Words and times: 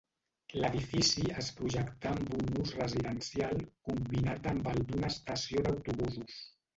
L'edifici 0.61 1.25
es 1.41 1.49
projectà 1.57 2.13
amb 2.19 2.33
un 2.37 2.49
ús 2.63 2.71
residencial 2.77 3.61
combinat 3.91 4.49
amb 4.53 4.71
el 4.73 4.81
d'una 4.89 5.13
estació 5.17 5.63
d'autobusos. 5.69 6.39